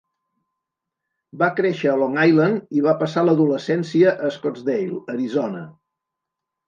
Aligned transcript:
Va 1.41 1.49
créixer 1.59 1.91
a 1.91 1.97
Long 2.03 2.17
Island 2.23 2.73
i 2.79 2.83
va 2.87 2.95
passar 3.03 3.25
l'adolescència 3.27 4.15
a 4.29 4.33
Scottsdale, 4.39 4.99
Arizona. 5.17 5.63